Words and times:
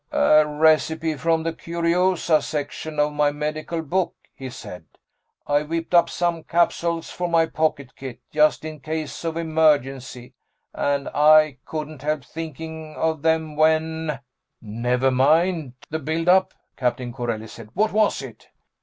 "A 0.11 0.43
recipe 0.47 1.15
from 1.15 1.43
the 1.43 1.53
curiosa 1.53 2.41
section 2.41 2.99
of 2.99 3.13
my 3.13 3.31
medical 3.31 3.83
book," 3.83 4.15
he 4.33 4.49
said. 4.49 4.83
"I 5.45 5.61
whipped 5.61 5.93
up 5.93 6.09
some 6.09 6.41
capsules 6.43 7.11
for 7.11 7.29
my 7.29 7.45
pocket 7.45 7.95
kit, 7.95 8.17
just 8.31 8.65
in 8.65 8.79
case 8.79 9.23
of 9.23 9.37
emergency, 9.37 10.33
and 10.73 11.07
I 11.09 11.57
couldn't 11.65 12.01
help 12.01 12.25
thinking 12.25 12.95
of 12.95 13.21
them 13.21 13.55
when" 13.55 14.19
"Never 14.59 15.11
mind 15.11 15.73
the 15.91 15.99
buildup," 15.99 16.55
Captain 16.77 17.13
Corelli 17.13 17.45
said. 17.47 17.69
"_What 17.77 17.91
was 17.91 18.23
it? 18.23 18.49